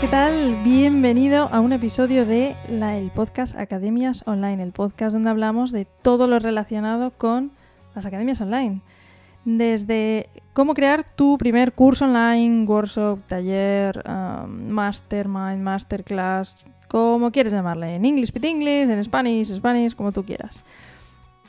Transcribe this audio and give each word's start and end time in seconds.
¿qué 0.00 0.06
tal? 0.06 0.62
Bienvenido 0.62 1.48
a 1.50 1.58
un 1.58 1.72
episodio 1.72 2.24
de 2.24 2.54
la, 2.68 2.96
el 2.96 3.10
podcast 3.10 3.56
Academias 3.56 4.22
Online, 4.26 4.62
el 4.62 4.70
podcast 4.70 5.12
donde 5.12 5.30
hablamos 5.30 5.72
de 5.72 5.86
todo 5.86 6.28
lo 6.28 6.38
relacionado 6.38 7.10
con 7.10 7.50
las 7.96 8.06
academias 8.06 8.40
online. 8.40 8.80
Desde 9.44 10.28
cómo 10.52 10.74
crear 10.74 11.02
tu 11.02 11.36
primer 11.36 11.72
curso 11.72 12.04
online, 12.04 12.64
workshop, 12.64 13.26
taller, 13.26 14.04
um, 14.06 14.70
mastermind, 14.70 15.62
masterclass, 15.62 16.64
como 16.86 17.32
quieres 17.32 17.52
llamarle, 17.52 17.96
en 17.96 18.04
English, 18.04 18.30
Pit 18.30 18.44
English, 18.44 18.88
en 18.88 19.02
Spanish, 19.02 19.48
Spanish, 19.48 19.96
como 19.96 20.12
tú 20.12 20.24
quieras. 20.24 20.62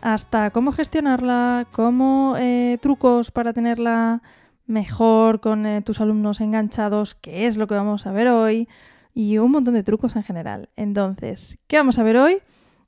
Hasta 0.02 0.50
cómo 0.50 0.72
gestionarla, 0.72 1.68
cómo 1.72 2.36
eh, 2.40 2.80
trucos 2.82 3.30
para 3.30 3.54
tenerla 3.54 4.24
mejor 4.70 5.42
con 5.42 5.66
eh, 5.66 5.82
tus 5.82 6.00
alumnos 6.00 6.40
enganchados, 6.42 7.16
que 7.16 7.48
es 7.48 7.58
lo 7.58 7.68
que 7.68 7.74
vamos 7.74 8.06
a 8.06 8.12
ver 8.12 8.28
hoy, 8.28 8.70
y 9.14 9.40
un 9.40 9.52
montón 9.52 9.74
de 9.74 9.84
trucos 9.84 10.16
en 10.16 10.24
general. 10.24 10.70
Entonces, 10.76 11.58
¿qué 11.68 11.78
vamos 11.78 11.98
a 11.98 12.04
ver 12.04 12.18
hoy? 12.18 12.38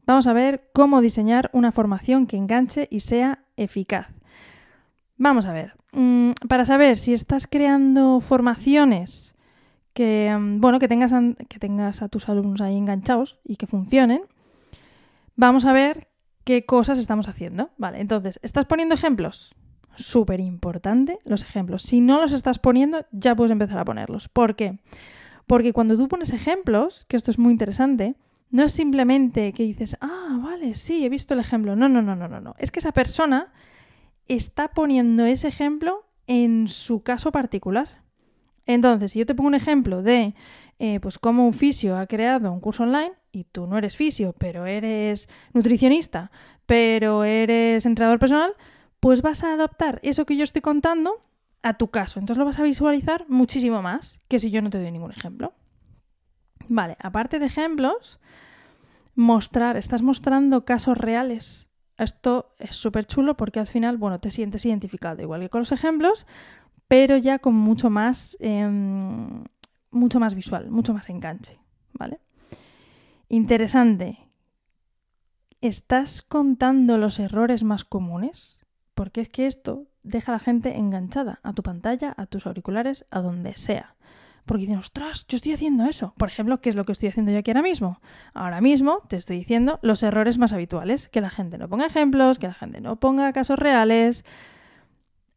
Vamos 0.06 0.28
a 0.28 0.34
ver 0.34 0.70
cómo 0.74 1.02
diseñar 1.02 1.50
una 1.54 1.72
formación 1.72 2.28
que 2.28 2.38
enganche 2.38 2.88
y 2.92 3.02
sea 3.02 3.46
eficaz. 3.58 4.12
Vamos 5.18 5.46
a 5.48 5.54
ver, 5.54 5.74
mm, 5.92 6.32
para 6.48 6.66
saber 6.66 6.98
si 6.98 7.14
estás 7.14 7.48
creando 7.48 8.22
formaciones 8.22 9.36
que, 9.94 10.36
mm, 10.40 10.62
bueno, 10.62 10.80
que 10.80 10.88
tengas, 10.88 11.12
que 11.50 11.60
tengas 11.60 12.02
a 12.02 12.10
tus 12.10 12.30
alumnos 12.30 12.62
ahí 12.62 12.78
enganchados 12.78 13.40
y 13.44 13.56
que 13.56 13.68
funcionen, 13.68 14.22
vamos 15.36 15.66
a 15.66 15.74
ver 15.74 16.10
qué 16.44 16.66
cosas 16.66 17.00
estamos 17.00 17.28
haciendo. 17.28 17.72
Vale, 17.78 18.02
entonces, 18.02 18.40
¿estás 18.44 18.66
poniendo 18.66 18.94
ejemplos? 18.96 19.56
Súper 19.96 20.40
importante 20.40 21.20
los 21.26 21.44
ejemplos. 21.44 21.84
Si 21.84 22.02
no 22.02 22.20
los 22.22 22.32
estás 22.32 22.60
poniendo, 22.60 23.06
ya 23.12 23.36
puedes 23.36 23.52
empezar 23.52 23.80
a 23.80 23.86
ponerlos. 23.86 24.28
¿Por 24.28 24.56
qué? 24.56 24.80
Porque 25.48 25.74
cuando 25.74 25.98
tú 25.98 26.08
pones 26.08 26.32
ejemplos, 26.32 27.06
que 27.08 27.18
esto 27.18 27.32
es 27.32 27.40
muy 27.40 27.52
interesante, 27.52 28.16
no 28.50 28.64
es 28.64 28.74
simplemente 28.74 29.54
que 29.54 29.64
dices, 29.64 29.98
ah, 30.02 30.40
vale, 30.44 30.76
sí, 30.76 31.06
he 31.06 31.10
visto 31.10 31.34
el 31.34 31.40
ejemplo. 31.40 31.76
No, 31.76 31.90
no, 31.90 32.02
no, 32.02 32.16
no, 32.16 32.28
no. 32.28 32.56
Es 32.58 32.72
que 32.72 32.80
esa 32.80 32.92
persona 32.92 33.52
está 34.28 34.70
poniendo 34.70 35.26
ese 35.26 35.48
ejemplo 35.48 36.06
en 36.28 36.68
su 36.68 37.04
caso 37.04 37.32
particular. 37.32 38.02
Entonces, 38.66 39.12
si 39.12 39.20
yo 39.20 39.26
te 39.26 39.36
pongo 39.36 39.48
un 39.48 39.56
ejemplo 39.56 40.02
de 40.02 40.36
eh, 40.80 41.00
pues 41.00 41.20
cómo 41.20 41.46
un 41.46 41.54
fisio 41.54 41.98
ha 41.98 42.08
creado 42.08 42.52
un 42.52 42.60
curso 42.60 42.84
online 42.84 43.14
y 43.32 43.44
tú 43.46 43.68
no 43.68 43.78
eres 43.78 43.96
fisio, 43.96 44.34
pero 44.38 44.66
eres 44.66 45.30
nutricionista, 45.54 46.32
pero 46.66 47.24
eres 47.24 47.86
entrenador 47.86 48.20
personal, 48.20 48.54
pues 49.02 49.22
vas 49.22 49.44
a 49.44 49.54
adaptar 49.54 50.00
eso 50.04 50.26
que 50.26 50.38
yo 50.38 50.44
estoy 50.44 50.62
contando 50.62 51.20
a 51.64 51.74
tu 51.74 51.90
caso. 51.90 52.20
Entonces 52.20 52.38
lo 52.40 52.46
vas 52.46 52.60
a 52.60 52.64
visualizar 52.64 53.26
muchísimo 53.28 53.82
más 53.82 54.22
que 54.30 54.40
si 54.40 54.52
yo 54.52 54.62
no 54.62 54.70
te 54.70 54.80
doy 54.80 54.92
ningún 54.92 55.12
ejemplo. 55.12 55.54
Vale, 56.70 56.96
aparte 57.02 57.40
de 57.40 57.48
ejemplos, 57.48 58.20
mostrar, 59.16 59.76
estás 59.76 60.04
mostrando 60.04 60.66
casos 60.66 60.98
reales. 60.98 61.68
Esto 61.98 62.56
es 62.60 62.76
súper 62.76 63.06
chulo 63.06 63.36
porque 63.36 63.60
al 63.60 63.68
final, 63.68 63.98
bueno, 63.98 64.20
te 64.20 64.30
sientes 64.30 64.66
identificado, 64.66 65.22
igual 65.22 65.42
que 65.42 65.50
con 65.50 65.62
los 65.62 65.72
ejemplos, 65.72 66.28
pero 66.88 67.18
ya 67.18 67.40
con 67.40 67.56
mucho 67.56 67.90
más, 67.90 68.38
em, 68.40 69.44
mucho 69.90 70.20
más 70.20 70.36
visual, 70.36 70.70
mucho 70.70 70.94
más 70.94 71.10
enganche, 71.10 71.60
¿vale? 71.94 72.20
Interesante. 73.30 74.20
¿Estás 75.60 76.22
contando 76.22 76.98
los 76.98 77.20
errores 77.20 77.64
más 77.64 77.84
comunes? 77.84 78.61
Porque 78.94 79.22
es 79.22 79.30
que 79.30 79.48
esto 79.48 79.88
deja 80.04 80.32
a 80.32 80.36
la 80.36 80.40
gente 80.40 80.78
enganchada 80.78 81.40
a 81.44 81.54
tu 81.54 81.64
pantalla, 81.64 82.14
a 82.18 82.26
tus 82.26 82.46
auriculares, 82.46 83.06
a 83.12 83.22
donde 83.22 83.58
sea. 83.58 83.96
Porque 84.46 84.62
dicen, 84.62 84.80
ostras, 84.80 85.26
yo 85.28 85.36
estoy 85.36 85.54
haciendo 85.54 85.86
eso. 85.86 86.14
Por 86.18 86.28
ejemplo, 86.28 86.62
¿qué 86.62 86.70
es 86.70 86.76
lo 86.76 86.86
que 86.86 86.94
estoy 86.94 87.10
haciendo 87.10 87.32
yo 87.32 87.38
aquí 87.38 87.52
ahora 87.52 87.62
mismo? 87.62 88.02
Ahora 88.34 88.60
mismo 88.60 89.02
te 89.08 89.18
estoy 89.18 89.38
diciendo 89.38 89.80
los 89.82 90.02
errores 90.04 90.38
más 90.38 90.52
habituales, 90.52 91.10
que 91.10 91.22
la 91.22 91.30
gente 91.30 91.58
no 91.58 91.70
ponga 91.70 91.86
ejemplos, 91.86 92.40
que 92.40 92.48
la 92.48 92.54
gente 92.54 92.82
no 92.82 93.00
ponga 93.00 93.32
casos 93.34 93.60
reales. 93.60 94.26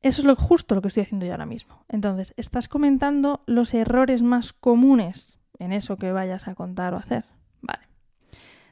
Eso 0.03 0.23
es 0.23 0.25
lo 0.25 0.37
justo 0.37 0.75
lo 0.75 0.83
que 0.83 0.89
estoy 0.89 1.03
haciendo 1.03 1.27
yo 1.27 1.33
ahora 1.33 1.47
mismo. 1.47 1.85
Entonces, 1.89 2.33
estás 2.37 2.69
comentando 2.69 3.43
los 3.47 3.75
errores 3.75 4.23
más 4.23 4.53
comunes 4.53 5.39
en 5.59 5.73
eso 5.73 5.97
que 5.97 6.13
vayas 6.13 6.49
a 6.49 6.55
contar 6.55 6.95
o 6.95 6.97
hacer. 6.97 7.25
Vale. 7.61 7.87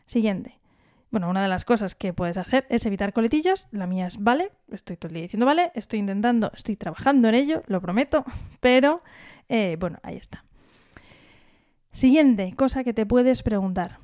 Siguiente. 0.06 0.61
Bueno, 1.12 1.28
una 1.28 1.42
de 1.42 1.48
las 1.48 1.66
cosas 1.66 1.94
que 1.94 2.14
puedes 2.14 2.38
hacer 2.38 2.66
es 2.70 2.86
evitar 2.86 3.12
coletillas. 3.12 3.68
La 3.70 3.86
mía 3.86 4.06
es 4.06 4.16
vale, 4.16 4.50
estoy 4.70 4.96
todo 4.96 5.08
el 5.08 5.14
día 5.14 5.22
diciendo 5.24 5.44
vale, 5.44 5.70
estoy 5.74 5.98
intentando, 5.98 6.50
estoy 6.56 6.74
trabajando 6.76 7.28
en 7.28 7.34
ello, 7.34 7.62
lo 7.66 7.82
prometo, 7.82 8.24
pero 8.60 9.02
eh, 9.50 9.76
bueno, 9.78 9.98
ahí 10.02 10.16
está. 10.16 10.46
Siguiente 11.90 12.54
cosa 12.56 12.82
que 12.82 12.94
te 12.94 13.04
puedes 13.04 13.42
preguntar. 13.42 13.98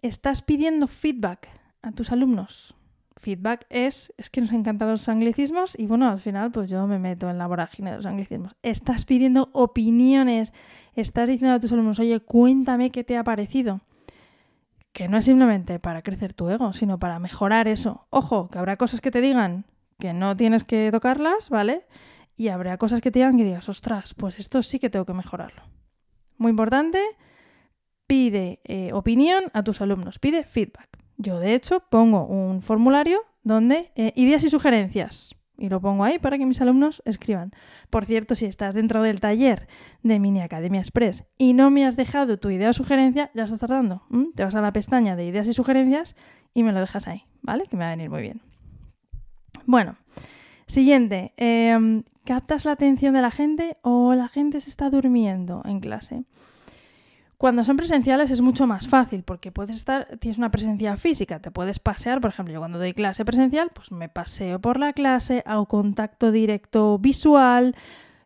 ¿Estás 0.00 0.42
pidiendo 0.42 0.86
feedback 0.86 1.48
a 1.82 1.90
tus 1.90 2.12
alumnos? 2.12 2.76
Feedback 3.16 3.66
es, 3.68 4.14
es 4.16 4.30
que 4.30 4.40
nos 4.40 4.52
encantan 4.52 4.90
los 4.90 5.08
anglicismos 5.08 5.76
y 5.76 5.86
bueno, 5.86 6.08
al 6.08 6.20
final 6.20 6.52
pues 6.52 6.70
yo 6.70 6.86
me 6.86 7.00
meto 7.00 7.28
en 7.30 7.38
la 7.38 7.48
vorágine 7.48 7.90
de 7.90 7.96
los 7.96 8.06
anglicismos. 8.06 8.54
Estás 8.62 9.04
pidiendo 9.06 9.50
opiniones, 9.54 10.52
estás 10.94 11.28
diciendo 11.28 11.56
a 11.56 11.60
tus 11.60 11.72
alumnos, 11.72 11.98
oye, 11.98 12.20
cuéntame 12.20 12.90
qué 12.90 13.02
te 13.02 13.16
ha 13.16 13.24
parecido 13.24 13.80
que 14.94 15.08
no 15.08 15.18
es 15.18 15.24
simplemente 15.24 15.80
para 15.80 16.02
crecer 16.02 16.34
tu 16.34 16.48
ego, 16.48 16.72
sino 16.72 16.98
para 16.98 17.18
mejorar 17.18 17.66
eso. 17.66 18.06
Ojo, 18.10 18.48
que 18.48 18.58
habrá 18.58 18.76
cosas 18.76 19.00
que 19.00 19.10
te 19.10 19.20
digan 19.20 19.66
que 19.98 20.14
no 20.14 20.36
tienes 20.36 20.62
que 20.62 20.88
tocarlas, 20.92 21.50
¿vale? 21.50 21.86
Y 22.36 22.48
habrá 22.48 22.78
cosas 22.78 23.00
que 23.00 23.10
te 23.10 23.18
digan 23.18 23.36
que 23.36 23.44
digas, 23.44 23.68
ostras, 23.68 24.14
pues 24.14 24.38
esto 24.38 24.62
sí 24.62 24.78
que 24.78 24.90
tengo 24.90 25.04
que 25.04 25.12
mejorarlo. 25.12 25.62
Muy 26.38 26.50
importante, 26.50 27.00
pide 28.06 28.60
eh, 28.64 28.92
opinión 28.92 29.44
a 29.52 29.64
tus 29.64 29.80
alumnos, 29.80 30.20
pide 30.20 30.44
feedback. 30.44 30.88
Yo, 31.16 31.40
de 31.40 31.54
hecho, 31.54 31.80
pongo 31.90 32.26
un 32.26 32.62
formulario 32.62 33.20
donde 33.42 33.92
eh, 33.96 34.12
ideas 34.14 34.44
y 34.44 34.50
sugerencias 34.50 35.34
y 35.56 35.68
lo 35.68 35.80
pongo 35.80 36.04
ahí 36.04 36.18
para 36.18 36.38
que 36.38 36.46
mis 36.46 36.60
alumnos 36.60 37.02
escriban. 37.04 37.52
Por 37.90 38.04
cierto, 38.04 38.34
si 38.34 38.46
estás 38.46 38.74
dentro 38.74 39.02
del 39.02 39.20
taller 39.20 39.68
de 40.02 40.18
Mini 40.18 40.40
Academia 40.40 40.80
Express 40.80 41.24
y 41.38 41.52
no 41.52 41.70
me 41.70 41.86
has 41.86 41.96
dejado 41.96 42.38
tu 42.38 42.50
idea 42.50 42.70
o 42.70 42.72
sugerencia, 42.72 43.30
ya 43.34 43.44
estás 43.44 43.60
tardando. 43.60 44.02
Te 44.34 44.44
vas 44.44 44.54
a 44.54 44.60
la 44.60 44.72
pestaña 44.72 45.16
de 45.16 45.26
ideas 45.26 45.48
y 45.48 45.54
sugerencias 45.54 46.16
y 46.52 46.62
me 46.62 46.72
lo 46.72 46.80
dejas 46.80 47.08
ahí, 47.08 47.24
¿vale? 47.42 47.66
Que 47.66 47.76
me 47.76 47.84
va 47.84 47.88
a 47.88 47.96
venir 47.96 48.10
muy 48.10 48.22
bien. 48.22 48.40
Bueno, 49.66 49.96
siguiente. 50.66 51.32
Em, 51.36 52.02
¿Captas 52.24 52.64
la 52.64 52.72
atención 52.72 53.12
de 53.14 53.20
la 53.20 53.30
gente 53.30 53.76
o 53.82 54.14
la 54.14 54.28
gente 54.28 54.60
se 54.60 54.70
está 54.70 54.88
durmiendo 54.88 55.62
en 55.66 55.80
clase? 55.80 56.24
Cuando 57.44 57.62
son 57.62 57.76
presenciales 57.76 58.30
es 58.30 58.40
mucho 58.40 58.66
más 58.66 58.88
fácil 58.88 59.22
porque 59.22 59.52
puedes 59.52 59.76
estar, 59.76 60.16
tienes 60.18 60.38
una 60.38 60.50
presencia 60.50 60.96
física, 60.96 61.40
te 61.40 61.50
puedes 61.50 61.78
pasear, 61.78 62.22
por 62.22 62.30
ejemplo, 62.30 62.54
yo 62.54 62.58
cuando 62.58 62.78
doy 62.78 62.94
clase 62.94 63.22
presencial, 63.22 63.68
pues 63.74 63.92
me 63.92 64.08
paseo 64.08 64.62
por 64.62 64.80
la 64.80 64.94
clase, 64.94 65.42
hago 65.44 65.66
contacto 65.66 66.32
directo 66.32 66.98
visual, 66.98 67.76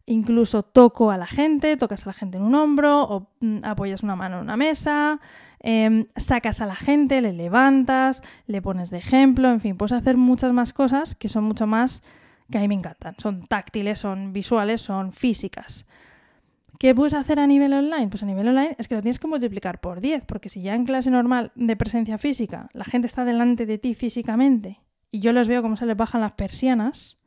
incluso 0.06 0.62
toco 0.62 1.10
a 1.10 1.16
la 1.16 1.26
gente, 1.26 1.76
tocas 1.76 2.06
a 2.06 2.10
la 2.10 2.12
gente 2.12 2.36
en 2.36 2.44
un 2.44 2.54
hombro 2.54 3.02
o 3.02 3.28
mm, 3.40 3.64
apoyas 3.64 4.04
una 4.04 4.14
mano 4.14 4.36
en 4.36 4.42
una 4.42 4.56
mesa, 4.56 5.18
em, 5.58 6.06
sacas 6.14 6.60
a 6.60 6.66
la 6.66 6.76
gente, 6.76 7.20
le 7.20 7.32
levantas, 7.32 8.22
le 8.46 8.62
pones 8.62 8.88
de 8.90 8.98
ejemplo, 8.98 9.50
en 9.50 9.60
fin, 9.60 9.76
puedes 9.76 9.90
hacer 9.90 10.16
muchas 10.16 10.52
más 10.52 10.72
cosas 10.72 11.16
que 11.16 11.28
son 11.28 11.42
mucho 11.42 11.66
más, 11.66 12.04
que 12.52 12.58
a 12.58 12.60
mí 12.60 12.68
me 12.68 12.76
encantan, 12.76 13.16
son 13.18 13.42
táctiles, 13.42 13.98
son 13.98 14.32
visuales, 14.32 14.80
son 14.80 15.12
físicas. 15.12 15.86
¿Qué 16.78 16.94
puedes 16.94 17.14
hacer 17.14 17.40
a 17.40 17.46
nivel 17.48 17.72
online? 17.72 18.08
Pues 18.08 18.22
a 18.22 18.26
nivel 18.26 18.46
online 18.46 18.76
es 18.78 18.86
que 18.86 18.94
lo 18.94 19.02
tienes 19.02 19.18
que 19.18 19.26
multiplicar 19.26 19.80
por 19.80 20.00
10, 20.00 20.26
porque 20.26 20.48
si 20.48 20.62
ya 20.62 20.76
en 20.76 20.84
clase 20.84 21.10
normal 21.10 21.50
de 21.56 21.74
presencia 21.74 22.18
física 22.18 22.70
la 22.72 22.84
gente 22.84 23.08
está 23.08 23.24
delante 23.24 23.66
de 23.66 23.78
ti 23.78 23.94
físicamente 23.94 24.80
y 25.10 25.18
yo 25.18 25.32
les 25.32 25.48
veo 25.48 25.60
cómo 25.60 25.76
se 25.76 25.86
les 25.86 25.96
bajan 25.96 26.20
las 26.20 26.32
persianas, 26.32 27.18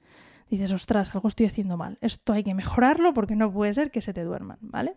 dices, 0.49 0.71
ostras, 0.71 1.13
algo 1.13 1.27
estoy 1.27 1.47
haciendo 1.47 1.75
mal. 1.75 1.97
Esto 1.99 2.31
hay 2.31 2.43
que 2.45 2.53
mejorarlo 2.53 3.13
porque 3.13 3.35
no 3.35 3.51
puede 3.51 3.73
ser 3.73 3.91
que 3.91 3.99
se 3.99 4.13
te 4.13 4.23
duerman, 4.23 4.57
¿vale? 4.61 4.95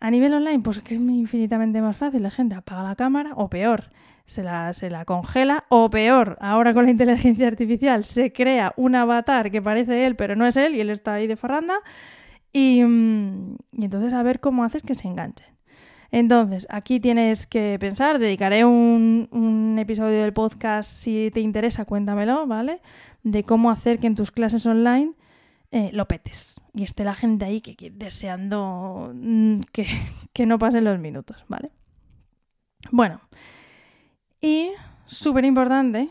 A 0.00 0.10
nivel 0.10 0.34
online, 0.34 0.58
pues 0.58 0.78
es 0.78 0.82
que 0.82 0.96
es 0.96 1.00
infinitamente 1.00 1.80
más 1.80 1.96
fácil. 1.96 2.24
La 2.24 2.32
gente 2.32 2.56
apaga 2.56 2.82
la 2.82 2.96
cámara 2.96 3.30
o 3.36 3.48
peor, 3.48 3.90
se 4.24 4.42
la, 4.42 4.72
se 4.72 4.90
la 4.90 5.04
congela 5.04 5.66
o 5.68 5.88
peor, 5.88 6.36
ahora 6.40 6.74
con 6.74 6.84
la 6.84 6.90
inteligencia 6.90 7.46
artificial 7.46 8.04
se 8.04 8.32
crea 8.32 8.74
un 8.76 8.96
avatar 8.96 9.52
que 9.52 9.62
parece 9.62 10.06
él 10.06 10.16
pero 10.16 10.34
no 10.34 10.46
es 10.46 10.56
él 10.56 10.74
y 10.74 10.80
él 10.80 10.90
está 10.90 11.14
ahí 11.14 11.28
de 11.28 11.36
farranda 11.36 11.74
Mm, 12.54 13.54
y, 13.72 13.84
entonces 13.84 14.12
a 14.12 14.22
ver 14.22 14.40
cómo 14.40 14.64
haces 14.64 14.82
que 14.82 14.94
se 14.94 15.08
enganchen. 15.08 15.52
Entonces, 16.10 16.66
aquí 16.68 17.00
tienes 17.00 17.46
que 17.46 17.78
pensar, 17.80 18.18
dedicaré 18.18 18.64
un, 18.66 19.76
episodio 19.78 20.20
del 20.22 20.34
podcast, 20.34 20.90
si 20.90 21.30
te 21.32 21.40
interesa, 21.40 21.86
cuéntamelo, 21.86 22.46
¿vale? 22.46 22.82
De 23.22 23.42
cómo 23.42 23.70
hacer 23.70 23.98
que 23.98 24.06
en 24.06 24.14
tus 24.14 24.30
clases 24.30 24.66
online 24.66 25.14
eh, 25.70 25.90
lo 25.94 26.06
petes 26.06 26.60
y 26.74 26.84
esté 26.84 27.04
la 27.04 27.14
gente 27.14 27.46
ahí 27.46 27.60
que, 27.62 27.90
deseando 27.90 29.12
mm, 29.14 29.60
que, 29.72 29.86
que 30.34 30.46
no 30.46 30.58
pasen 30.58 30.84
los 30.84 30.98
minutos, 30.98 31.44
¿vale? 31.48 31.70
Bueno, 32.90 33.20
y 34.40 34.72
súper 35.06 35.46
importante, 35.46 36.10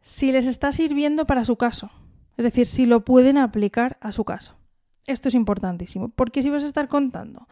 si 0.00 0.32
les 0.32 0.46
está 0.46 0.72
sirviendo 0.72 1.26
para 1.26 1.44
su 1.44 1.56
caso, 1.56 1.90
es 2.36 2.44
decir, 2.44 2.66
si 2.66 2.86
lo 2.86 3.04
pueden 3.04 3.38
aplicar 3.38 3.98
a 4.00 4.10
su 4.10 4.24
caso. 4.24 4.57
Esto 5.08 5.28
es 5.28 5.34
importantísimo, 5.34 6.10
porque 6.10 6.42
si 6.42 6.50
vas 6.50 6.62
a 6.62 6.66
estar 6.66 6.86
contando 6.86 7.48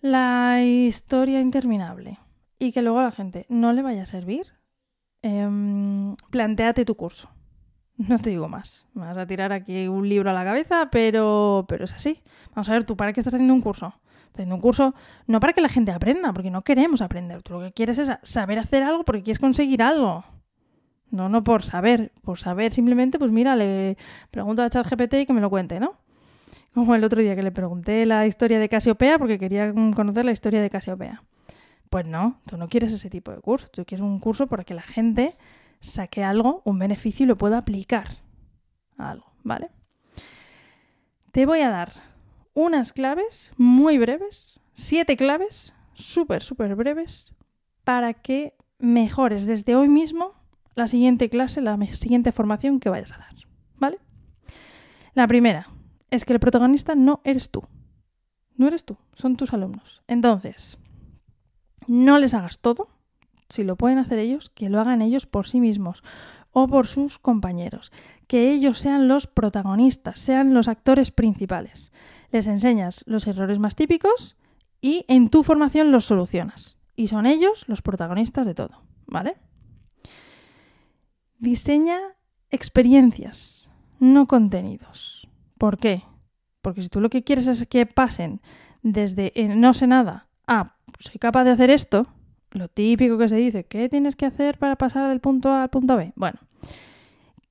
la 0.00 0.62
historia 0.62 1.40
interminable 1.40 2.18
y 2.58 2.72
que 2.72 2.80
luego 2.80 2.98
a 2.98 3.04
la 3.04 3.10
gente 3.12 3.44
no 3.50 3.74
le 3.74 3.82
vaya 3.82 4.04
a 4.04 4.06
servir, 4.06 4.54
eh, 5.22 5.46
planteate 6.30 6.84
tu 6.84 6.96
curso. 6.96 7.28
No 8.08 8.18
te 8.18 8.30
digo 8.30 8.48
más. 8.48 8.86
Me 8.94 9.04
vas 9.04 9.18
a 9.18 9.26
tirar 9.26 9.52
aquí 9.52 9.86
un 9.86 10.08
libro 10.08 10.30
a 10.30 10.32
la 10.32 10.42
cabeza, 10.42 10.88
pero, 10.90 11.66
pero 11.68 11.84
es 11.84 11.92
así. 11.92 12.22
Vamos 12.54 12.70
a 12.70 12.72
ver, 12.72 12.84
¿tú 12.84 12.96
para 12.96 13.12
qué 13.12 13.20
estás 13.20 13.34
haciendo 13.34 13.52
un 13.52 13.60
curso? 13.60 13.88
Estás 13.88 14.36
haciendo 14.36 14.54
un 14.54 14.62
curso 14.62 14.94
no 15.26 15.38
para 15.38 15.52
que 15.52 15.60
la 15.60 15.68
gente 15.68 15.92
aprenda, 15.92 16.32
porque 16.32 16.50
no 16.50 16.62
queremos 16.62 17.02
aprender. 17.02 17.42
Tú 17.42 17.52
lo 17.52 17.60
que 17.60 17.72
quieres 17.72 17.98
es 17.98 18.10
saber 18.22 18.58
hacer 18.58 18.82
algo 18.82 19.04
porque 19.04 19.22
quieres 19.22 19.38
conseguir 19.38 19.82
algo. 19.82 20.24
No, 21.10 21.28
no 21.28 21.44
por 21.44 21.62
saber. 21.62 22.12
Por 22.22 22.38
saber 22.38 22.72
simplemente, 22.72 23.18
pues 23.18 23.30
mira, 23.30 23.54
le 23.54 23.98
pregunto 24.30 24.62
a 24.62 24.70
ChatGPT 24.70 25.14
y 25.14 25.26
que 25.26 25.34
me 25.34 25.42
lo 25.42 25.50
cuente, 25.50 25.78
¿no? 25.78 25.98
Como 26.74 26.94
el 26.94 27.02
otro 27.02 27.20
día 27.20 27.34
que 27.34 27.42
le 27.42 27.50
pregunté 27.50 28.06
la 28.06 28.26
historia 28.26 28.58
de 28.58 28.68
Casiopea 28.68 29.18
porque 29.18 29.38
quería 29.38 29.72
conocer 29.72 30.24
la 30.24 30.32
historia 30.32 30.62
de 30.62 30.70
Casiopea. 30.70 31.22
Pues 31.88 32.06
no, 32.06 32.40
tú 32.46 32.56
no 32.56 32.68
quieres 32.68 32.92
ese 32.92 33.10
tipo 33.10 33.32
de 33.32 33.40
curso. 33.40 33.68
Tú 33.68 33.84
quieres 33.84 34.04
un 34.04 34.20
curso 34.20 34.46
para 34.46 34.62
que 34.62 34.74
la 34.74 34.82
gente 34.82 35.36
saque 35.80 36.22
algo, 36.22 36.62
un 36.64 36.78
beneficio 36.78 37.24
y 37.24 37.26
lo 37.26 37.36
pueda 37.36 37.58
aplicar 37.58 38.08
a 38.96 39.10
algo, 39.10 39.32
¿vale? 39.42 39.70
Te 41.32 41.46
voy 41.46 41.60
a 41.60 41.70
dar 41.70 41.92
unas 42.54 42.92
claves 42.92 43.50
muy 43.56 43.98
breves, 43.98 44.60
siete 44.72 45.16
claves, 45.16 45.74
súper, 45.94 46.42
súper 46.42 46.76
breves, 46.76 47.32
para 47.82 48.14
que 48.14 48.54
mejores 48.78 49.46
desde 49.46 49.74
hoy 49.74 49.88
mismo 49.88 50.34
la 50.76 50.86
siguiente 50.86 51.28
clase, 51.28 51.60
la 51.60 51.76
siguiente 51.92 52.30
formación 52.30 52.78
que 52.78 52.90
vayas 52.90 53.12
a 53.12 53.18
dar, 53.18 53.34
¿vale? 53.78 53.98
La 55.14 55.26
primera 55.26 55.68
es 56.10 56.24
que 56.24 56.32
el 56.32 56.40
protagonista 56.40 56.94
no 56.94 57.20
eres 57.24 57.50
tú. 57.50 57.62
No 58.56 58.66
eres 58.66 58.84
tú, 58.84 58.98
son 59.14 59.36
tus 59.36 59.52
alumnos. 59.52 60.02
Entonces, 60.06 60.78
no 61.86 62.18
les 62.18 62.34
hagas 62.34 62.60
todo, 62.60 62.88
si 63.48 63.64
lo 63.64 63.76
pueden 63.76 63.98
hacer 63.98 64.18
ellos, 64.18 64.50
que 64.50 64.68
lo 64.68 64.80
hagan 64.80 65.02
ellos 65.02 65.26
por 65.26 65.48
sí 65.48 65.60
mismos 65.60 66.02
o 66.52 66.66
por 66.66 66.86
sus 66.86 67.18
compañeros. 67.18 67.92
Que 68.26 68.52
ellos 68.52 68.78
sean 68.78 69.08
los 69.08 69.26
protagonistas, 69.26 70.20
sean 70.20 70.54
los 70.54 70.68
actores 70.68 71.10
principales. 71.10 71.92
Les 72.30 72.46
enseñas 72.46 73.02
los 73.06 73.26
errores 73.26 73.58
más 73.58 73.76
típicos 73.76 74.36
y 74.80 75.04
en 75.08 75.30
tu 75.30 75.42
formación 75.42 75.90
los 75.90 76.04
solucionas. 76.04 76.78
Y 76.96 77.08
son 77.08 77.26
ellos 77.26 77.64
los 77.66 77.82
protagonistas 77.82 78.46
de 78.46 78.54
todo, 78.54 78.82
¿vale? 79.06 79.36
Diseña 81.38 81.98
experiencias, 82.50 83.68
no 83.98 84.26
contenidos. 84.26 85.19
¿Por 85.60 85.76
qué? 85.76 86.04
Porque 86.62 86.80
si 86.80 86.88
tú 86.88 87.02
lo 87.02 87.10
que 87.10 87.22
quieres 87.22 87.46
es 87.46 87.66
que 87.66 87.84
pasen 87.84 88.40
desde 88.82 89.30
no 89.54 89.74
sé 89.74 89.86
nada 89.86 90.26
a 90.46 90.78
soy 90.98 91.18
capaz 91.18 91.44
de 91.44 91.50
hacer 91.50 91.68
esto, 91.68 92.06
lo 92.52 92.68
típico 92.68 93.18
que 93.18 93.28
se 93.28 93.36
dice, 93.36 93.64
¿qué 93.64 93.90
tienes 93.90 94.16
que 94.16 94.24
hacer 94.24 94.56
para 94.56 94.76
pasar 94.76 95.10
del 95.10 95.20
punto 95.20 95.50
A 95.50 95.64
al 95.64 95.68
punto 95.68 95.98
B? 95.98 96.14
Bueno, 96.16 96.38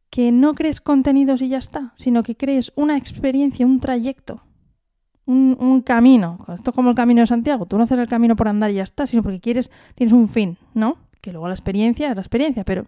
que 0.10 0.32
no 0.32 0.56
crees 0.56 0.82
contenidos 0.82 1.44
y 1.44 1.50
ya 1.50 1.60
está, 1.60 1.94
sino 1.98 2.24
que 2.24 2.36
crees 2.36 2.74
una 2.76 2.98
experiencia, 2.98 3.64
un 3.68 3.80
trayecto, 3.80 4.42
un, 5.28 5.84
camino. 5.86 6.40
Esto 6.52 6.72
es 6.72 6.76
como 6.76 6.90
el 6.90 6.96
camino 6.96 7.22
de 7.22 7.28
Santiago, 7.28 7.68
tú 7.68 7.78
no 7.78 7.84
haces 7.84 8.00
el 8.00 8.08
camino 8.08 8.36
por 8.36 8.48
andar 8.48 8.72
y 8.72 8.76
ya 8.76 8.84
está, 8.84 9.06
sino 9.06 9.22
porque 9.22 9.40
quieres, 9.40 9.70
tienes 9.94 10.14
un 10.14 10.28
fin, 10.28 10.58
¿no? 10.74 10.98
Que 11.22 11.32
luego 11.32 11.48
la 11.48 11.54
experiencia 11.54 12.10
es 12.10 12.16
la 12.16 12.24
experiencia, 12.24 12.64
pero 12.64 12.88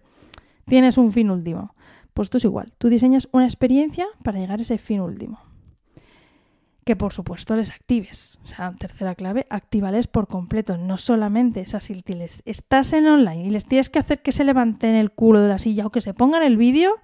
tienes 0.66 0.98
un 0.98 1.14
fin 1.14 1.30
último. 1.30 1.76
Pues 2.14 2.28
esto 2.28 2.38
es 2.38 2.44
igual, 2.44 2.74
tú 2.78 2.90
diseñas 2.90 3.30
una 3.32 3.46
experiencia 3.46 4.08
para 4.24 4.40
llegar 4.40 4.60
a 4.60 4.64
ese 4.64 4.78
fin 4.78 5.02
último 5.02 5.40
que 6.84 6.96
por 6.96 7.14
supuesto 7.14 7.56
les 7.56 7.72
actives. 7.72 8.40
O 8.44 8.48
sea, 8.48 8.74
tercera 8.78 9.16
clave, 9.16 9.46
activales 9.50 10.08
por 10.08 10.28
completo, 10.28 10.78
no 10.78 10.98
solamente 10.98 11.62
esas 11.62 11.90
útiles. 11.90 12.42
Estás 12.46 12.94
en 12.94 13.08
online 13.08 13.46
y 13.46 13.50
les 13.50 13.66
tienes 13.66 13.90
que 13.90 14.00
hacer 14.00 14.22
que 14.22 14.32
se 14.32 14.44
levanten 14.44 14.96
el 14.96 15.12
culo 15.12 15.42
de 15.42 15.50
la 15.50 15.60
silla 15.60 15.86
o 15.86 15.92
que 15.92 16.02
se 16.02 16.14
pongan 16.14 16.44
el 16.44 16.58
vídeo, 16.58 16.96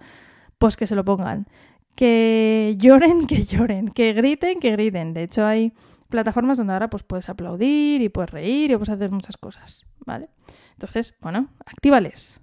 pues 0.58 0.78
que 0.78 0.88
se 0.88 0.96
lo 0.96 1.06
pongan. 1.06 1.48
Que 1.96 2.76
lloren, 2.80 3.28
que 3.28 3.46
lloren, 3.46 3.90
que 3.90 4.14
griten, 4.14 4.60
que 4.60 4.72
griten. 4.72 5.14
De 5.14 5.24
hecho, 5.24 5.46
hay 5.46 5.74
plataformas 6.10 6.58
donde 6.58 6.74
ahora 6.74 6.90
pues 6.90 7.04
puedes 7.04 7.30
aplaudir 7.30 8.02
y 8.02 8.10
puedes 8.10 8.32
reír 8.32 8.72
y 8.72 8.76
puedes 8.76 8.90
hacer 8.90 9.12
muchas 9.12 9.38
cosas, 9.38 9.84
¿vale? 10.06 10.30
Entonces, 10.74 11.16
bueno, 11.22 11.50
actívales. 11.66 12.40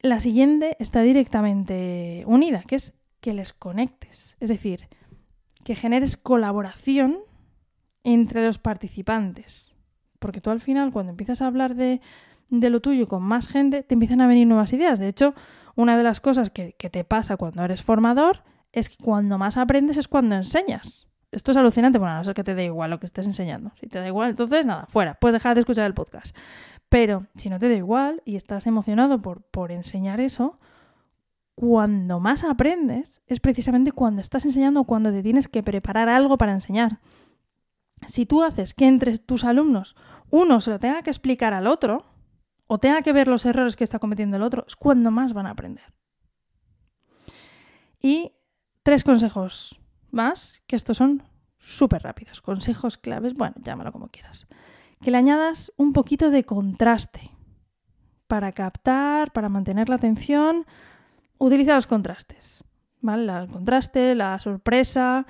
La 0.00 0.20
siguiente 0.20 0.76
está 0.78 1.02
directamente 1.02 2.22
unida, 2.26 2.62
que 2.62 2.76
es 2.76 2.94
que 3.20 3.34
les 3.34 3.52
conectes. 3.52 4.36
Es 4.38 4.48
decir, 4.48 4.88
que 5.64 5.74
generes 5.74 6.16
colaboración 6.16 7.18
entre 8.04 8.46
los 8.46 8.58
participantes. 8.58 9.74
Porque 10.18 10.40
tú 10.40 10.50
al 10.50 10.60
final, 10.60 10.92
cuando 10.92 11.10
empiezas 11.10 11.42
a 11.42 11.46
hablar 11.46 11.74
de, 11.74 12.00
lo 12.48 12.80
tuyo 12.80 13.06
con 13.06 13.22
más 13.22 13.48
gente, 13.48 13.82
te 13.82 13.94
empiezan 13.94 14.20
a 14.20 14.28
venir 14.28 14.46
nuevas 14.46 14.72
ideas. 14.72 14.98
De 14.98 15.08
hecho, 15.08 15.34
una 15.74 15.96
de 15.96 16.04
las 16.04 16.20
cosas 16.20 16.50
que, 16.50 16.72
te 16.72 17.04
pasa 17.04 17.36
cuando 17.36 17.64
eres 17.64 17.82
formador 17.82 18.44
es 18.72 18.88
que 18.88 19.02
cuando 19.02 19.36
más 19.36 19.56
aprendes 19.56 19.96
es 19.96 20.08
cuando 20.08 20.36
enseñas. 20.36 21.06
Esto 21.30 21.50
es 21.50 21.56
alucinante, 21.58 21.98
bueno, 21.98 22.16
no 22.16 22.24
ser 22.24 22.34
que 22.34 22.44
te 22.44 22.54
dé 22.54 22.64
igual 22.64 22.90
lo 22.90 23.00
que 23.00 23.06
estés 23.06 23.26
enseñando. 23.26 23.72
Si 23.78 23.86
te 23.86 23.98
da 23.98 24.06
igual, 24.06 24.30
entonces 24.30 24.64
nada, 24.64 24.86
fuera, 24.86 25.14
puedes 25.14 25.34
dejar 25.34 25.54
de 25.54 25.60
escuchar 25.60 25.86
el 25.86 25.92
podcast. 25.92 26.34
Pero 26.88 27.26
si 27.34 27.50
no 27.50 27.58
te 27.58 27.68
da 27.68 27.74
igual 27.74 28.22
y 28.24 28.36
estás 28.36 28.66
emocionado 28.66 29.20
por, 29.20 29.42
por 29.42 29.72
enseñar 29.72 30.20
eso, 30.20 30.58
cuando 31.54 32.20
más 32.20 32.44
aprendes 32.44 33.20
es 33.26 33.40
precisamente 33.40 33.92
cuando 33.92 34.20
estás 34.20 34.44
enseñando 34.44 34.80
o 34.80 34.84
cuando 34.84 35.10
te 35.10 35.22
tienes 35.22 35.48
que 35.48 35.62
preparar 35.62 36.08
algo 36.08 36.38
para 36.38 36.52
enseñar. 36.52 37.00
Si 38.06 38.26
tú 38.26 38.44
haces 38.44 38.74
que 38.74 38.86
entre 38.86 39.18
tus 39.18 39.44
alumnos 39.44 39.96
uno 40.30 40.60
se 40.60 40.70
lo 40.70 40.78
tenga 40.78 41.02
que 41.02 41.10
explicar 41.10 41.54
al 41.54 41.66
otro 41.66 42.06
o 42.68 42.78
tenga 42.78 43.02
que 43.02 43.12
ver 43.12 43.28
los 43.28 43.44
errores 43.44 43.76
que 43.76 43.84
está 43.84 43.98
cometiendo 43.98 44.36
el 44.36 44.42
otro, 44.42 44.64
es 44.68 44.76
cuando 44.76 45.10
más 45.10 45.32
van 45.32 45.46
a 45.46 45.50
aprender. 45.50 45.94
Y 48.00 48.32
tres 48.82 49.02
consejos 49.02 49.80
más, 50.10 50.62
que 50.66 50.76
estos 50.76 50.96
son 50.96 51.24
súper 51.58 52.02
rápidos, 52.02 52.40
consejos 52.40 52.98
claves, 52.98 53.34
bueno, 53.34 53.56
llámalo 53.60 53.90
como 53.90 54.08
quieras. 54.08 54.46
Que 55.00 55.10
le 55.10 55.18
añadas 55.18 55.72
un 55.76 55.92
poquito 55.92 56.30
de 56.30 56.44
contraste 56.44 57.30
para 58.26 58.52
captar, 58.52 59.32
para 59.32 59.48
mantener 59.48 59.88
la 59.88 59.96
atención, 59.96 60.66
utiliza 61.38 61.74
los 61.74 61.86
contrastes, 61.86 62.62
¿vale? 63.00 63.32
El 63.32 63.48
contraste, 63.48 64.14
la 64.14 64.38
sorpresa, 64.38 65.26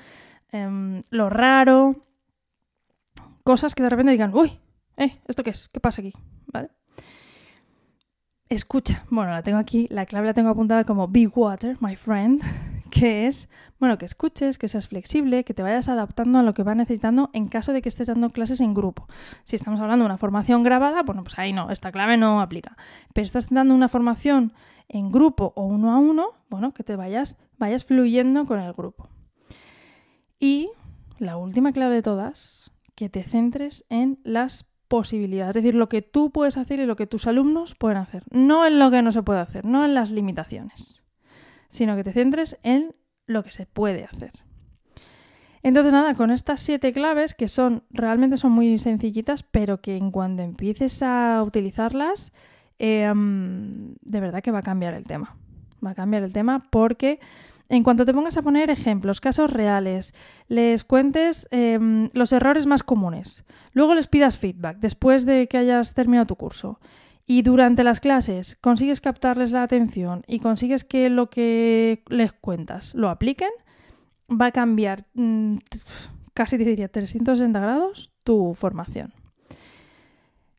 em, 0.51 1.03
lo 1.11 1.31
raro, 1.31 2.07
cosas 3.45 3.75
que 3.75 3.83
de 3.83 3.91
repente 3.91 4.13
digan, 4.13 4.35
uy, 4.35 4.59
eh, 4.97 5.21
¿esto 5.27 5.45
qué 5.45 5.51
es? 5.51 5.69
¿Qué 5.73 5.81
pasa 5.81 6.03
aquí? 6.03 6.13
Escucha, 8.49 9.05
bueno, 9.11 9.31
la 9.31 9.43
tengo 9.43 9.59
aquí, 9.59 9.87
la 9.91 10.07
clave 10.07 10.27
la 10.27 10.35
tengo 10.35 10.49
apuntada 10.49 10.85
como 10.85 11.07
Big 11.07 11.31
Water, 11.37 11.77
my 11.81 11.97
friend, 11.97 12.43
que 12.91 13.27
es, 13.27 13.49
bueno, 13.79 13.99
que 13.99 14.05
escuches, 14.05 14.59
que 14.59 14.69
seas 14.69 14.89
flexible, 14.89 15.45
que 15.45 15.55
te 15.55 15.63
vayas 15.63 15.89
adaptando 15.89 16.39
a 16.39 16.43
lo 16.43 16.55
que 16.55 16.63
va 16.63 16.75
necesitando 16.75 17.31
en 17.33 17.49
caso 17.49 17.73
de 17.73 17.83
que 17.83 17.89
estés 17.89 18.09
dando 18.09 18.31
clases 18.31 18.61
en 18.61 18.75
grupo. 18.75 19.07
Si 19.45 19.57
estamos 19.57 19.81
hablando 19.81 20.05
de 20.05 20.07
una 20.07 20.19
formación 20.19 20.63
grabada, 20.63 21.03
bueno, 21.03 21.23
pues 21.23 21.39
ahí 21.39 21.53
no, 21.53 21.71
esta 21.71 21.93
clave 21.93 22.17
no 22.17 22.41
aplica. 22.41 22.77
Pero 23.15 23.25
estás 23.25 23.49
dando 23.51 23.75
una 23.75 23.89
formación 23.89 24.53
en 24.89 25.11
grupo 25.11 25.53
o 25.57 25.65
uno 25.67 25.93
a 25.93 25.99
uno, 25.99 26.33
bueno, 26.49 26.73
que 26.73 26.83
te 26.83 26.97
vayas, 26.97 27.37
vayas 27.59 27.85
fluyendo 27.85 28.47
con 28.47 28.59
el 28.61 28.73
grupo. 28.73 29.09
Y 30.39 30.71
la 31.19 31.37
última 31.37 31.73
clave 31.73 31.97
de 31.97 32.03
todas, 32.03 32.73
que 32.95 33.09
te 33.09 33.23
centres 33.23 33.85
en 33.89 34.19
las 34.25 34.67
posibilidades, 34.89 35.57
es 35.57 35.63
decir, 35.63 35.75
lo 35.75 35.89
que 35.89 36.03
tú 36.03 36.31
puedes 36.31 36.57
hacer 36.57 36.81
y 36.81 36.87
lo 36.87 36.97
que 36.97 37.07
tus 37.07 37.27
alumnos 37.27 37.75
pueden 37.75 37.99
hacer, 37.99 38.25
no 38.31 38.67
en 38.67 38.79
lo 38.79 38.91
que 38.91 39.03
no 39.03 39.13
se 39.13 39.23
puede 39.23 39.41
hacer, 39.41 39.67
no 39.67 39.85
en 39.85 39.95
las 39.95 40.11
limitaciones, 40.11 41.03
sino 41.69 41.97
que 41.97 42.05
te 42.05 42.13
centres 42.13 42.59
en 42.63 42.95
lo 43.27 43.43
que 43.43 43.53
se 43.53 43.67
puede 43.67 44.05
hacer. 44.05 44.33
Entonces, 45.63 45.93
nada, 45.93 46.15
con 46.15 46.31
estas 46.31 46.61
siete 46.61 46.93
claves, 46.93 47.35
que 47.35 47.49
son 47.49 47.83
realmente 47.91 48.37
son 48.37 48.53
muy 48.53 48.79
sencillitas, 48.79 49.43
pero 49.43 49.81
que 49.81 49.97
en 49.97 50.11
cuanto 50.11 50.43
empieces 50.43 51.03
a 51.03 51.43
utilizarlas, 51.45 52.33
Em, 52.79 53.95
de 54.03 54.21
verdad 54.21 54.43
que 54.43 54.53
va 54.53 54.59
a 54.59 54.63
cambiar 54.63 54.95
el 54.95 55.05
tema. 55.05 55.37
Va 55.85 55.91
a 55.91 55.95
cambiar 55.95 56.23
el 56.23 56.33
tema 56.33 56.65
porque 56.71 57.19
en 57.69 57.83
cuanto 57.83 58.05
te 58.05 58.15
pongas 58.15 58.37
a 58.37 58.43
poner 58.43 58.71
ejemplos, 58.71 59.21
casos 59.21 59.53
reales, 59.53 60.15
les 60.49 60.85
cuentes 60.85 61.49
em, 61.51 62.09
los 62.13 62.33
errores 62.33 62.67
más 62.67 62.83
comunes, 62.83 63.45
luego 63.73 63.95
les 63.95 64.07
pidas 64.07 64.39
feedback 64.39 64.79
después 64.79 65.27
de 65.27 65.49
que 65.49 65.59
hayas 65.59 65.93
terminado 65.93 66.27
tu 66.27 66.37
curso 66.37 66.81
y 67.31 67.43
durante 67.43 67.85
las 67.85 68.01
clases 68.01 68.57
consigues 68.57 69.03
captarles 69.03 69.53
la 69.53 69.63
atención 69.63 70.25
y 70.27 70.41
consigues 70.41 70.83
que 70.83 71.11
lo 71.11 71.29
que 71.29 72.03
les 72.09 72.33
cuentas 72.33 72.95
lo 72.95 73.11
apliquen, 73.11 73.51
va 74.29 74.47
a 74.47 74.53
cambiar 74.53 75.05
mm, 75.13 75.57
casi 76.33 76.57
te 76.57 76.65
diría 76.65 76.89
360 76.89 77.61
grados 77.61 78.11
tu 78.25 78.55
formación. 78.55 79.13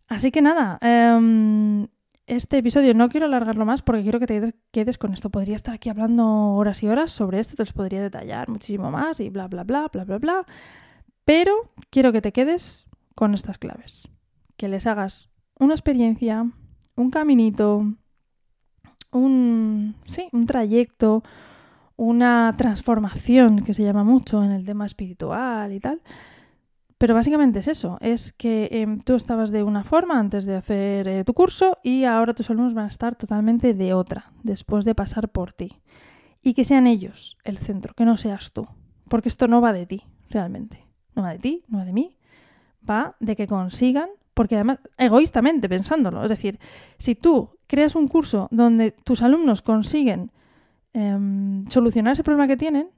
Así 0.07 0.29
que 0.29 0.43
nada, 0.43 0.77
em, 0.81 1.87
este 2.27 2.59
episodio 2.59 2.93
no 2.93 3.09
quiero 3.09 3.25
alargarlo 3.25 3.65
más 3.65 3.81
porque 3.81 4.03
quiero 4.03 4.19
que 4.19 4.27
te 4.27 4.53
quedes 4.71 4.99
con 4.99 5.11
esto. 5.13 5.31
Podría 5.31 5.55
estar 5.55 5.73
aquí 5.73 5.89
hablando 5.89 6.53
horas 6.53 6.83
y 6.83 6.87
horas 6.87 7.11
sobre 7.11 7.39
esto, 7.39 7.55
te 7.55 7.63
los 7.63 7.73
podría 7.73 8.01
detallar 8.01 8.47
muchísimo 8.47 8.91
más 8.91 9.19
y 9.19 9.31
bla, 9.31 9.47
bla, 9.47 9.63
bla, 9.63 9.87
bla, 9.91 10.03
bla, 10.03 10.19
bla. 10.19 10.45
Pero 11.25 11.71
quiero 11.89 12.11
que 12.11 12.21
te 12.21 12.31
quedes 12.31 12.85
con 13.15 13.33
estas 13.33 13.57
claves. 13.57 14.07
Que 14.55 14.67
les 14.67 14.85
hagas 14.85 15.29
una 15.59 15.73
experiencia, 15.73 16.49
un 16.95 17.11
caminito, 17.11 17.85
un, 19.11 19.95
sí, 20.05 20.29
un 20.31 20.45
trayecto, 20.45 21.23
una 21.95 22.53
transformación 22.57 23.63
que 23.63 23.73
se 23.73 23.83
llama 23.83 24.03
mucho 24.03 24.43
en 24.43 24.51
el 24.51 24.65
tema 24.65 24.85
espiritual 24.85 25.73
y 25.73 25.79
tal. 25.79 26.01
Pero 26.97 27.13
básicamente 27.13 27.59
es 27.59 27.69
eso, 27.69 27.97
es 28.01 28.33
que 28.33 28.67
em, 28.71 28.99
tú 28.99 29.15
estabas 29.15 29.51
de 29.51 29.63
una 29.63 29.85
forma 29.85 30.19
antes 30.19 30.45
de 30.45 30.57
hacer 30.57 31.07
eh, 31.07 31.23
tu 31.23 31.33
curso 31.33 31.77
y 31.81 32.03
ahora 32.03 32.33
tus 32.33 32.49
alumnos 32.49 32.73
van 32.73 32.85
a 32.85 32.89
estar 32.89 33.15
totalmente 33.15 33.73
de 33.73 33.93
otra, 33.93 34.33
después 34.43 34.83
de 34.83 34.95
pasar 34.95 35.29
por 35.29 35.53
ti. 35.53 35.79
Y 36.41 36.53
que 36.53 36.65
sean 36.65 36.87
ellos 36.87 37.37
el 37.45 37.57
centro, 37.57 37.93
que 37.93 38.03
no 38.03 38.17
seas 38.17 38.51
tú. 38.51 38.67
Porque 39.07 39.29
esto 39.29 39.47
no 39.47 39.61
va 39.61 39.71
de 39.71 39.85
ti, 39.85 40.03
realmente. 40.29 40.85
No 41.15 41.23
va 41.23 41.31
de 41.31 41.39
ti, 41.39 41.63
no 41.69 41.79
va 41.79 41.85
de 41.85 41.93
mí. 41.93 42.17
Va 42.89 43.15
de 43.21 43.35
que 43.35 43.47
consigan, 43.47 44.09
porque 44.39 44.55
además, 44.55 44.79
egoístamente 44.97 45.67
pensándolo, 45.67 46.23
es 46.23 46.29
decir, 46.29 46.59
si 46.97 47.13
tú 47.13 47.57
creas 47.67 47.93
un 47.93 48.07
curso 48.07 48.47
donde 48.51 48.91
tus 48.91 49.21
alumnos 49.21 49.61
consiguen 49.61 50.31
em, 50.93 51.67
solucionar 51.67 52.13
ese 52.13 52.23
problema 52.23 52.47
que 52.47 52.55
tienen, 52.55 52.89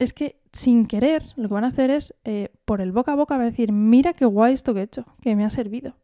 es 0.00 0.12
que 0.12 0.40
sin 0.52 0.86
querer 0.86 1.22
lo 1.36 1.46
que 1.46 1.54
van 1.54 1.62
a 1.62 1.68
hacer 1.68 1.90
es, 1.90 2.12
eh, 2.24 2.50
por 2.64 2.80
el 2.80 2.90
boca 2.90 3.12
a 3.12 3.14
boca, 3.14 3.36
van 3.36 3.46
a 3.46 3.50
decir, 3.50 3.70
mira 3.70 4.14
qué 4.14 4.24
guay 4.24 4.52
esto 4.52 4.74
que 4.74 4.80
he 4.80 4.82
hecho, 4.82 5.04
que 5.20 5.36
me 5.36 5.44
ha 5.44 5.50
servido. 5.50 5.94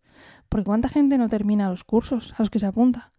Porque 0.49 0.67
cuánta 0.67 0.89
gente 0.89 1.19
no 1.19 1.29
termina 1.29 1.69
los 1.69 1.83
cursos 1.83 2.33
a 2.39 2.43
los 2.43 2.49
que 2.49 2.61
se 2.61 2.67
apunta. 2.67 3.11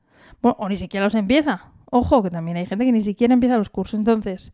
Bueno, 0.42 0.56
o 0.58 0.70
ni 0.70 0.78
siquiera 0.78 1.06
los 1.06 1.16
empieza. 1.16 1.74
Ojo, 1.92 2.24
que 2.24 2.30
también 2.30 2.56
hay 2.56 2.66
gente 2.66 2.86
que 2.86 2.94
ni 2.94 3.02
siquiera 3.02 3.34
empieza 3.34 3.58
los 3.58 3.70
cursos. 3.70 4.00
Entonces, 4.00 4.54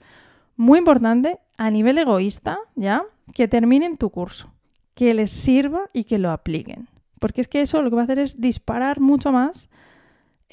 muy 0.55 0.79
importante, 0.79 1.41
a 1.59 1.69
nivel 1.69 1.99
egoísta, 1.99 2.57
¿ya? 2.73 3.03
Que 3.35 3.47
terminen 3.47 3.97
tu 3.97 4.09
curso, 4.09 4.50
que 4.93 5.13
les 5.13 5.31
sirva 5.31 5.89
y 5.93 6.03
que 6.03 6.19
lo 6.19 6.31
apliquen. 6.31 6.87
Porque 7.19 7.41
es 7.41 7.47
que 7.47 7.61
eso 7.61 7.81
lo 7.81 7.89
que 7.89 7.95
va 7.95 8.01
a 8.01 8.05
hacer 8.05 8.19
es 8.19 8.41
disparar 8.41 8.99
mucho 8.99 9.31
más 9.31 9.69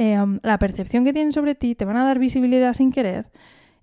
Em, 0.00 0.38
la 0.44 0.60
percepción 0.60 1.04
que 1.04 1.12
tienen 1.12 1.32
sobre 1.32 1.56
ti, 1.56 1.74
te 1.74 1.84
van 1.84 1.96
a 1.96 2.04
dar 2.04 2.20
visibilidad 2.20 2.72
sin 2.72 2.92
querer 2.92 3.32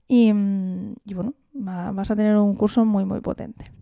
y, 0.07 0.31
mm, 0.31 0.95
bueno, 1.13 1.33
vas 1.51 2.09
a 2.09 2.15
tener 2.15 2.37
un 2.37 2.55
curso 2.55 2.85
muy, 2.85 3.03
muy 3.03 3.19
potente. 3.19 3.73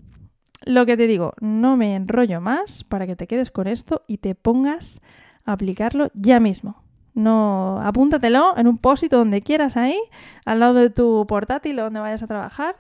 Lo 0.65 0.88
que 0.88 0.98
te 0.98 1.06
digo, 1.06 1.34
no 1.42 1.77
me 1.77 1.94
enrollo 1.94 2.42
más 2.42 2.84
para 2.86 3.06
que 3.06 3.15
te 3.15 3.27
quedes 3.27 3.51
con 3.51 3.68
esto 3.68 4.01
y 4.08 4.18
te 4.18 4.34
pongas 4.34 5.00
a 5.46 5.51
aplicarlo 5.51 6.10
ya 6.15 6.39
mismo. 6.39 6.82
No, 7.13 7.80
apúntatelo 7.84 8.58
en 8.58 8.65
un 8.65 8.80
post 8.80 9.03
donde 9.12 9.44
quieras 9.44 9.77
ahí, 9.77 10.00
al 10.44 10.60
lado 10.60 10.74
de 10.74 10.89
tu 10.89 11.27
portátil 11.27 11.77
o 11.77 11.84
donde 11.84 12.00
vayas 12.00 12.24
a 12.24 12.27
trabajar 12.27 12.77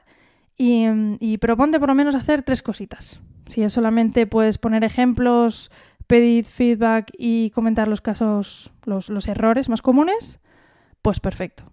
y, 0.57 0.87
mm, 0.87 1.17
y 1.19 1.37
proponte 1.37 1.79
por 1.79 1.89
lo 1.89 1.95
menos 1.95 2.15
hacer 2.15 2.41
tres 2.41 2.63
cositas. 2.63 3.21
Si 3.47 3.63
es 3.63 3.73
solamente 3.73 4.27
puedes 4.27 4.57
poner 4.57 4.83
ejemplos 4.83 5.71
pedid 6.07 6.45
feedback 6.45 7.11
y 7.17 7.49
comentar 7.51 7.87
los 7.87 8.01
casos, 8.01 8.71
los, 8.85 9.27
errores 9.27 9.69
más 9.69 9.81
comunes, 9.81 10.39
pues 11.01 11.19
perfecto. 11.19 11.63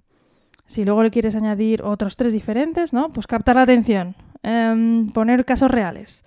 Si 0.66 0.84
luego 0.84 1.02
le 1.02 1.10
quieres 1.10 1.34
añadir 1.34 1.82
otros 1.82 2.16
tres 2.16 2.32
diferentes, 2.32 2.92
¿no? 2.92 3.10
Pues 3.10 3.26
captar 3.26 3.56
la 3.56 3.62
atención, 3.62 4.14
em, 4.42 5.10
poner 5.10 5.44
casos 5.44 5.70
reales, 5.70 6.24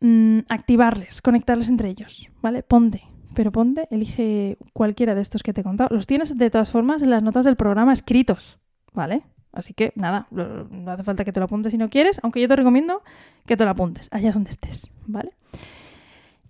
mm, 0.00 0.40
activarles, 0.48 1.20
conectarles 1.20 1.68
entre 1.68 1.90
ellos, 1.90 2.30
¿vale? 2.40 2.62
Ponte, 2.62 3.02
pero 3.34 3.52
ponte, 3.52 3.86
elige 3.90 4.56
cualquiera 4.72 5.14
de 5.14 5.22
estos 5.22 5.42
que 5.42 5.52
te 5.52 5.60
he 5.60 5.64
contado. 5.64 5.94
Los 5.94 6.06
tienes 6.06 6.36
de 6.36 6.50
todas 6.50 6.70
formas 6.70 7.02
en 7.02 7.10
las 7.10 7.22
notas 7.22 7.44
del 7.44 7.56
programa 7.56 7.92
escritos, 7.92 8.58
¿vale? 8.94 9.22
Así 9.52 9.74
que 9.74 9.92
nada, 9.96 10.28
no 10.30 10.90
hace 10.90 11.02
falta 11.02 11.24
que 11.24 11.32
te 11.32 11.40
lo 11.40 11.44
apuntes 11.44 11.72
si 11.72 11.78
no 11.78 11.90
quieres, 11.90 12.20
aunque 12.22 12.40
yo 12.40 12.48
te 12.48 12.56
recomiendo 12.56 13.02
que 13.46 13.56
te 13.56 13.64
lo 13.64 13.70
apuntes, 13.70 14.08
allá 14.12 14.32
donde 14.32 14.50
estés, 14.50 14.90
¿vale? 15.06 15.32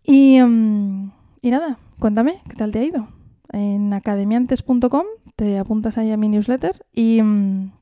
Mm, 0.07 1.11
y, 1.41 1.51
nada, 1.51 1.79
cuéntame, 1.99 2.43
¿qué 2.49 2.57
tal 2.57 2.73
te 2.73 2.81
ha 2.81 2.85
ido? 2.85 3.09
En 3.53 3.93
academiantes.com 3.93 5.05
te 5.37 5.59
apuntas 5.59 5.99
ahí 5.99 6.11
a 6.11 6.17
mi 6.17 6.29
newsletter 6.29 6.85
y 6.93 7.23
mm, 7.23 7.73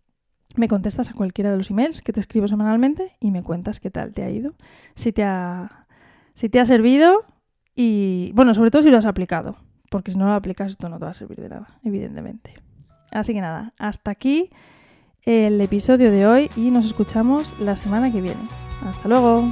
me 0.56 0.68
contestas 0.68 1.10
a 1.10 1.14
cualquiera 1.14 1.50
de 1.50 1.56
los 1.56 1.70
emails 1.70 2.02
que 2.02 2.12
te 2.12 2.20
escribo 2.20 2.46
semanalmente 2.48 3.16
y 3.20 3.30
me 3.30 3.42
cuentas 3.42 3.80
qué 3.80 3.90
tal 3.90 4.12
te 4.12 4.22
ha 4.22 4.30
ido, 4.30 4.54
si 4.94 5.12
te 5.12 5.25
ha, 5.25 5.87
si 6.34 6.48
te 6.48 6.60
ha 6.60 6.66
servido 6.66 7.25
y, 7.75 8.32
bueno, 8.34 8.54
sobre 8.54 8.70
todo 8.70 8.82
si 8.82 8.90
lo 8.90 8.98
has 8.98 9.06
aplicado, 9.06 9.56
porque 9.90 10.12
si 10.12 10.18
no 10.18 10.26
lo 10.26 10.34
aplicas 10.34 10.72
esto 10.72 10.88
no 10.88 10.98
te 10.98 11.04
va 11.04 11.10
a 11.10 11.14
servir 11.14 11.40
de 11.40 11.48
nada, 11.48 11.78
evidentemente. 11.82 12.54
Así 13.10 13.32
que 13.32 13.40
nada, 13.40 13.72
hasta 13.78 14.10
aquí 14.10 14.50
el 15.28 15.61
episodio 15.61 16.11
de 16.11 16.26
hoy 16.26 16.50
y 16.56 16.70
nos 16.70 16.87
escuchamos 16.87 17.54
la 17.61 17.76
semana 17.76 18.11
que 18.11 18.23
viene. 18.23 18.40
Hasta 18.82 19.08
luego. 19.08 19.44